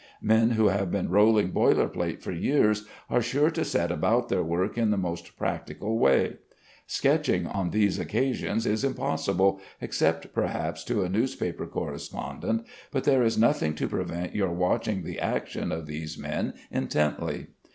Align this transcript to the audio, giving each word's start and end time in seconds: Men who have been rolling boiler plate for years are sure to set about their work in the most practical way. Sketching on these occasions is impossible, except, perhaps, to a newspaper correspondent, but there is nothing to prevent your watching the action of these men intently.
Men 0.23 0.49
who 0.53 0.69
have 0.69 0.89
been 0.89 1.11
rolling 1.11 1.51
boiler 1.51 1.87
plate 1.87 2.23
for 2.23 2.31
years 2.31 2.87
are 3.07 3.21
sure 3.21 3.51
to 3.51 3.63
set 3.63 3.91
about 3.91 4.29
their 4.29 4.41
work 4.41 4.75
in 4.75 4.89
the 4.89 4.97
most 4.97 5.37
practical 5.37 5.99
way. 5.99 6.37
Sketching 6.87 7.45
on 7.45 7.69
these 7.69 7.99
occasions 7.99 8.65
is 8.65 8.83
impossible, 8.83 9.61
except, 9.79 10.33
perhaps, 10.33 10.83
to 10.85 11.03
a 11.03 11.07
newspaper 11.07 11.67
correspondent, 11.67 12.65
but 12.89 13.03
there 13.03 13.21
is 13.21 13.37
nothing 13.37 13.75
to 13.75 13.87
prevent 13.87 14.33
your 14.33 14.51
watching 14.51 15.03
the 15.03 15.19
action 15.19 15.71
of 15.71 15.85
these 15.85 16.17
men 16.17 16.55
intently. 16.71 17.49